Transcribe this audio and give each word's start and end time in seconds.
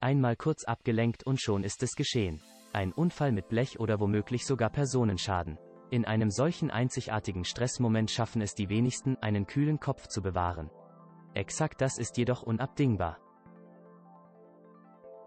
Einmal 0.00 0.36
kurz 0.36 0.64
abgelenkt 0.64 1.24
und 1.24 1.40
schon 1.40 1.64
ist 1.64 1.82
es 1.82 1.96
geschehen. 1.96 2.42
Ein 2.72 2.92
Unfall 2.92 3.32
mit 3.32 3.48
Blech 3.48 3.80
oder 3.80 3.98
womöglich 3.98 4.44
sogar 4.44 4.68
Personenschaden. 4.68 5.58
In 5.90 6.04
einem 6.04 6.30
solchen 6.30 6.70
einzigartigen 6.70 7.44
Stressmoment 7.44 8.10
schaffen 8.10 8.42
es 8.42 8.54
die 8.54 8.68
wenigsten, 8.68 9.16
einen 9.22 9.46
kühlen 9.46 9.80
Kopf 9.80 10.08
zu 10.08 10.20
bewahren. 10.20 10.70
Exakt 11.32 11.80
das 11.80 11.96
ist 11.96 12.18
jedoch 12.18 12.42
unabdingbar. 12.42 13.18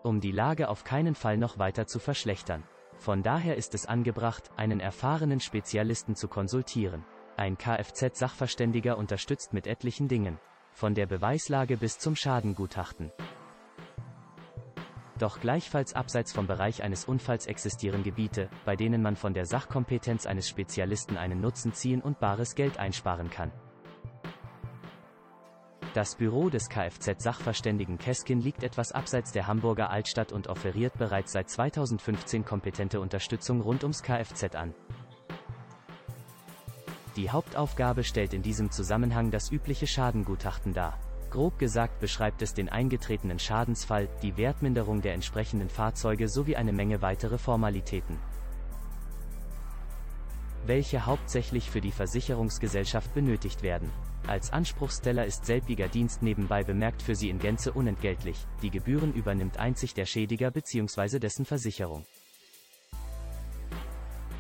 Um 0.03 0.21
die 0.21 0.31
Lage 0.31 0.69
auf 0.69 0.83
keinen 0.83 1.15
Fall 1.15 1.37
noch 1.37 1.57
weiter 1.57 1.87
zu 1.87 1.97
verschlechtern. 1.97 2.63
Von 2.97 3.23
daher 3.23 3.55
ist 3.55 3.73
es 3.73 3.87
angebracht, 3.87 4.51
einen 4.55 4.79
erfahrenen 4.79 5.39
Spezialisten 5.39 6.15
zu 6.15 6.27
konsultieren. 6.27 7.05
Ein 7.37 7.57
Kfz-Sachverständiger 7.57 8.97
unterstützt 8.97 9.51
mit 9.51 9.65
etlichen 9.65 10.07
Dingen. 10.07 10.39
Von 10.73 10.93
der 10.93 11.07
Beweislage 11.07 11.77
bis 11.77 11.97
zum 11.97 12.15
Schadengutachten. 12.15 13.11
Doch 15.19 15.41
gleichfalls 15.41 15.93
abseits 15.93 16.31
vom 16.31 16.47
Bereich 16.47 16.81
eines 16.81 17.03
Unfalls 17.03 17.45
existieren 17.45 18.03
Gebiete, 18.03 18.49
bei 18.63 18.77
denen 18.77 19.01
man 19.01 19.17
von 19.17 19.33
der 19.33 19.45
Sachkompetenz 19.45 20.25
eines 20.25 20.47
Spezialisten 20.47 21.17
einen 21.17 21.41
Nutzen 21.41 21.73
ziehen 21.73 22.01
und 22.01 22.19
bares 22.19 22.55
Geld 22.55 22.79
einsparen 22.79 23.29
kann. 23.29 23.51
Das 25.93 26.15
Büro 26.15 26.49
des 26.49 26.69
Kfz-Sachverständigen 26.69 27.97
Keskin 27.97 28.39
liegt 28.39 28.63
etwas 28.63 28.93
abseits 28.93 29.33
der 29.33 29.47
Hamburger 29.47 29.89
Altstadt 29.89 30.31
und 30.31 30.47
offeriert 30.47 30.97
bereits 30.97 31.33
seit 31.33 31.49
2015 31.49 32.45
kompetente 32.45 33.01
Unterstützung 33.01 33.59
rund 33.59 33.83
ums 33.83 34.03
Kfz 34.03 34.55
an. 34.55 34.73
Die 37.17 37.29
Hauptaufgabe 37.29 38.05
stellt 38.05 38.33
in 38.33 38.43
diesem 38.43 38.71
Zusammenhang 38.71 39.31
das 39.31 39.51
übliche 39.51 39.87
Schadengutachten 39.87 40.73
dar. 40.73 40.97
Grob 41.29 41.59
gesagt 41.59 41.99
beschreibt 41.99 42.41
es 42.41 42.55
den 42.55 42.69
eingetretenen 42.69 43.37
Schadensfall, 43.37 44.09
die 44.23 44.35
Wertminderung 44.35 45.01
der 45.01 45.13
entsprechenden 45.13 45.69
Fahrzeuge 45.69 46.27
sowie 46.27 46.55
eine 46.55 46.73
Menge 46.73 47.03
weitere 47.03 47.37
Formalitäten. 47.37 48.17
Welche 50.65 51.05
hauptsächlich 51.05 51.69
für 51.69 51.81
die 51.81 51.91
Versicherungsgesellschaft 51.91 53.13
benötigt 53.13 53.61
werden. 53.61 53.91
Als 54.27 54.51
Anspruchsteller 54.51 55.25
ist 55.25 55.45
selbiger 55.45 55.87
Dienst 55.87 56.21
nebenbei 56.21 56.63
bemerkt 56.63 57.01
für 57.01 57.15
Sie 57.15 57.29
in 57.29 57.39
Gänze 57.39 57.71
unentgeltlich, 57.71 58.45
die 58.61 58.69
Gebühren 58.69 59.13
übernimmt 59.13 59.57
einzig 59.57 59.93
der 59.93 60.05
Schädiger 60.05 60.51
bzw. 60.51 61.19
dessen 61.19 61.45
Versicherung. 61.45 62.05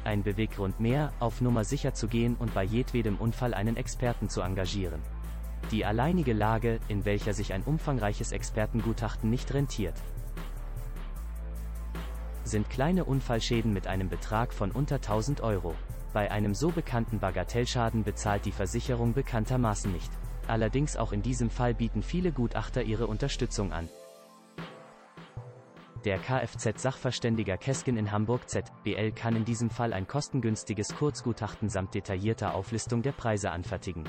Ein 0.03 0.23
Beweggrund 0.23 0.79
mehr, 0.79 1.13
auf 1.19 1.39
Nummer 1.41 1.63
sicher 1.63 1.93
zu 1.93 2.07
gehen 2.07 2.35
und 2.39 2.53
bei 2.53 2.63
jedwedem 2.63 3.17
Unfall 3.17 3.53
einen 3.53 3.77
Experten 3.77 4.29
zu 4.29 4.41
engagieren. 4.41 5.01
Die 5.71 5.85
alleinige 5.85 6.33
Lage, 6.33 6.79
in 6.87 7.05
welcher 7.05 7.33
sich 7.33 7.53
ein 7.53 7.63
umfangreiches 7.63 8.31
Expertengutachten 8.31 9.29
nicht 9.29 9.53
rentiert. 9.53 9.95
Sind 12.43 12.69
kleine 12.69 13.05
Unfallschäden 13.05 13.71
mit 13.71 13.85
einem 13.85 14.09
Betrag 14.09 14.53
von 14.53 14.71
unter 14.71 14.95
1000 14.95 15.41
Euro. 15.41 15.75
Bei 16.13 16.31
einem 16.31 16.55
so 16.55 16.69
bekannten 16.69 17.19
Bagatellschaden 17.19 18.03
bezahlt 18.03 18.45
die 18.45 18.51
Versicherung 18.51 19.13
bekanntermaßen 19.13 19.91
nicht. 19.91 20.11
Allerdings 20.47 20.97
auch 20.97 21.11
in 21.11 21.21
diesem 21.21 21.51
Fall 21.51 21.75
bieten 21.75 22.01
viele 22.01 22.31
Gutachter 22.31 22.81
ihre 22.81 23.05
Unterstützung 23.05 23.71
an. 23.71 23.87
Der 26.05 26.17
Kfz-Sachverständiger 26.17 27.57
Keskin 27.57 27.97
in 27.97 28.11
Hamburg 28.11 28.49
ZBL 28.49 29.11
kann 29.11 29.35
in 29.35 29.45
diesem 29.45 29.69
Fall 29.69 29.93
ein 29.93 30.07
kostengünstiges 30.07 30.95
Kurzgutachten 30.95 31.69
samt 31.69 31.93
detaillierter 31.93 32.55
Auflistung 32.55 33.01
der 33.01 33.11
Preise 33.11 33.51
anfertigen. 33.51 34.05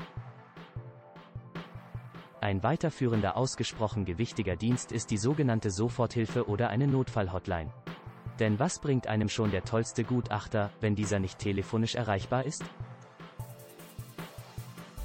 Ein 2.41 2.63
weiterführender 2.63 3.37
ausgesprochen 3.37 4.03
gewichtiger 4.03 4.55
Dienst 4.55 4.91
ist 4.91 5.11
die 5.11 5.17
sogenannte 5.17 5.69
Soforthilfe 5.69 6.49
oder 6.49 6.71
eine 6.71 6.87
Notfallhotline. 6.87 7.71
Denn 8.39 8.57
was 8.57 8.79
bringt 8.79 9.05
einem 9.05 9.29
schon 9.29 9.51
der 9.51 9.63
tollste 9.63 10.03
Gutachter, 10.03 10.71
wenn 10.79 10.95
dieser 10.95 11.19
nicht 11.19 11.37
telefonisch 11.37 11.93
erreichbar 11.93 12.43
ist? 12.47 12.63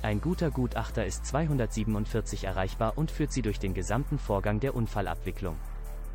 Ein 0.01 0.23
guter 0.23 0.51
Gutachter 0.51 1.05
ist 1.05 1.27
247 1.27 2.45
erreichbar 2.45 2.97
und 2.97 3.11
führt 3.11 3.33
Sie 3.33 3.43
durch 3.43 3.59
den 3.59 3.75
gesamten 3.75 4.19
Vorgang 4.19 4.59
der 4.59 4.75
Unfallabwicklung. 4.75 5.57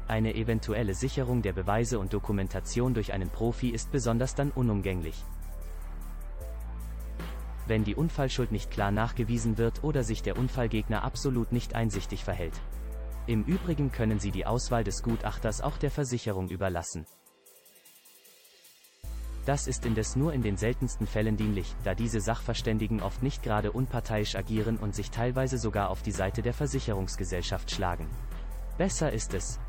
Eine 0.07 0.33
eventuelle 0.33 0.95
Sicherung 0.95 1.43
der 1.43 1.53
Beweise 1.53 1.99
und 1.99 2.13
Dokumentation 2.13 2.95
durch 2.95 3.13
einen 3.13 3.29
Profi 3.29 3.69
ist 3.69 3.91
besonders 3.91 4.33
dann 4.33 4.49
unumgänglich 4.49 5.23
wenn 7.71 7.85
die 7.85 7.95
Unfallschuld 7.95 8.51
nicht 8.51 8.69
klar 8.69 8.91
nachgewiesen 8.91 9.57
wird 9.57 9.81
oder 9.81 10.03
sich 10.03 10.21
der 10.21 10.37
Unfallgegner 10.37 11.05
absolut 11.05 11.53
nicht 11.53 11.73
einsichtig 11.73 12.25
verhält. 12.25 12.59
Im 13.27 13.45
Übrigen 13.45 13.93
können 13.93 14.19
Sie 14.19 14.31
die 14.31 14.45
Auswahl 14.45 14.83
des 14.83 15.01
Gutachters 15.03 15.61
auch 15.61 15.77
der 15.77 15.89
Versicherung 15.89 16.49
überlassen. 16.49 17.05
Das 19.45 19.67
ist 19.67 19.85
indes 19.85 20.17
nur 20.17 20.33
in 20.33 20.41
den 20.41 20.57
seltensten 20.57 21.07
Fällen 21.07 21.37
dienlich, 21.37 21.73
da 21.85 21.95
diese 21.95 22.19
Sachverständigen 22.19 23.01
oft 23.01 23.23
nicht 23.23 23.41
gerade 23.41 23.71
unparteiisch 23.71 24.35
agieren 24.35 24.75
und 24.75 24.93
sich 24.93 25.09
teilweise 25.09 25.57
sogar 25.57 25.91
auf 25.91 26.01
die 26.01 26.11
Seite 26.11 26.41
der 26.41 26.53
Versicherungsgesellschaft 26.53 27.71
schlagen. 27.71 28.09
Besser 28.77 29.13
ist 29.13 29.33
es, 29.33 29.61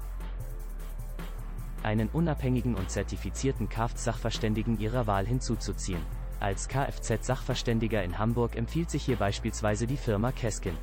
einen 1.85 2.09
unabhängigen 2.09 2.75
und 2.75 2.91
zertifizierten 2.91 3.69
Kfz-Sachverständigen 3.69 4.81
Ihrer 4.81 5.07
Wahl 5.07 5.25
hinzuzuziehen. 5.25 6.03
Als 6.43 6.69
Kfz-Sachverständiger 6.69 8.03
in 8.03 8.19
Hamburg 8.19 8.57
empfiehlt 8.57 8.91
sich 8.91 9.05
hier 9.05 9.15
beispielsweise 9.15 9.87
die 9.87 9.97
Firma 9.97 10.33
Keskin. 10.33 10.77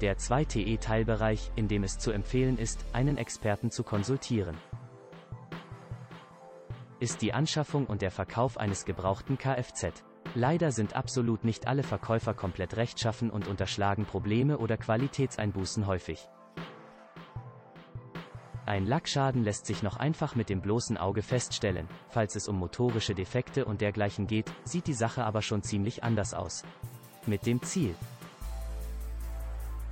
Der 0.00 0.16
2TE-Teilbereich, 0.16 1.50
in 1.54 1.68
dem 1.68 1.84
es 1.84 1.98
zu 1.98 2.12
empfehlen 2.12 2.56
ist, 2.56 2.86
einen 2.94 3.18
Experten 3.18 3.70
zu 3.70 3.84
konsultieren. 3.84 4.56
Ist 6.98 7.20
die 7.20 7.34
Anschaffung 7.34 7.84
und 7.84 8.00
der 8.00 8.10
Verkauf 8.10 8.56
eines 8.56 8.86
gebrauchten 8.86 9.36
Kfz. 9.36 10.02
Leider 10.34 10.72
sind 10.72 10.96
absolut 10.96 11.44
nicht 11.44 11.66
alle 11.66 11.82
Verkäufer 11.82 12.32
komplett 12.32 12.78
rechtschaffen 12.78 13.28
und 13.28 13.48
unterschlagen 13.48 14.06
Probleme 14.06 14.56
oder 14.56 14.78
Qualitätseinbußen 14.78 15.86
häufig. 15.86 16.26
Ein 18.66 18.84
Lackschaden 18.84 19.44
lässt 19.44 19.64
sich 19.64 19.84
noch 19.84 19.96
einfach 19.96 20.34
mit 20.34 20.48
dem 20.48 20.60
bloßen 20.60 20.96
Auge 20.96 21.22
feststellen, 21.22 21.86
falls 22.08 22.34
es 22.34 22.48
um 22.48 22.58
motorische 22.58 23.14
Defekte 23.14 23.64
und 23.64 23.80
dergleichen 23.80 24.26
geht, 24.26 24.52
sieht 24.64 24.88
die 24.88 24.92
Sache 24.92 25.24
aber 25.24 25.40
schon 25.40 25.62
ziemlich 25.62 26.02
anders 26.02 26.34
aus. 26.34 26.64
Mit 27.26 27.46
dem 27.46 27.62
Ziel, 27.62 27.94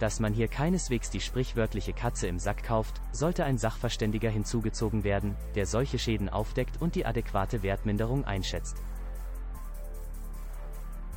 dass 0.01 0.19
man 0.19 0.35
hier 0.35 0.49
keineswegs 0.49 1.09
die 1.09 1.21
sprichwörtliche 1.21 1.93
Katze 1.93 2.27
im 2.27 2.41
Sack 2.41 2.65
kauft, 2.65 3.01
sollte 3.13 3.45
ein 3.45 3.59
Sachverständiger 3.59 4.29
hinzugezogen 4.29 5.05
werden, 5.05 5.37
der 5.55 5.67
solche 5.67 6.01
Schäden 6.01 6.29
aufdeckt 6.29 6.83
und 6.83 6.97
die 6.97 7.07
adäquate 7.07 7.63
Wertminderung 7.63 8.25
einschätzt. 8.25 8.83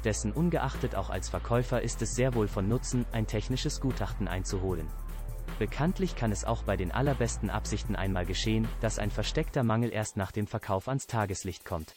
Dessen 0.04 0.32
ungeachtet 0.32 0.94
auch 0.96 1.10
als 1.10 1.28
Verkäufer 1.28 1.82
ist 1.82 2.04
es 2.04 2.14
sehr 2.14 2.36
wohl 2.36 2.48
von 2.48 2.68
Nutzen, 2.68 3.08
ein 3.12 3.26
technisches 3.26 3.82
Gutachten 3.82 4.28
einzuholen. 4.28 4.88
Bekanntlich 5.60 6.16
kann 6.16 6.32
es 6.32 6.46
auch 6.46 6.64
bei 6.64 6.78
den 6.78 6.92
allerbesten 6.92 7.50
Absichten 7.50 7.96
einmal 7.96 8.28
geschehen, 8.28 8.68
dass 8.80 9.00
ein 9.00 9.10
versteckter 9.10 9.64
Mangel 9.64 9.92
erst 9.92 10.16
nach 10.16 10.32
dem 10.32 10.46
Verkauf 10.46 10.88
ans 10.88 11.08
Tageslicht 11.08 11.66
kommt. 11.66 11.96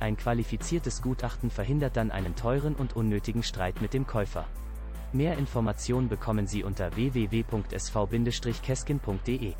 Ein 0.00 0.16
qualifiziertes 0.16 1.00
Gutachten 1.00 1.48
verhindert 1.48 1.96
dann 1.96 2.10
einen 2.10 2.34
teuren 2.34 2.74
und 2.74 2.96
unnötigen 2.96 3.44
Streit 3.44 3.80
mit 3.80 3.94
dem 3.94 4.04
Käufer. 4.04 4.48
Mehr 5.12 5.38
Informationen 5.38 6.08
bekommen 6.08 6.48
Sie 6.48 6.64
unter 6.64 6.96
www.sv-keskin.de. 6.96 9.54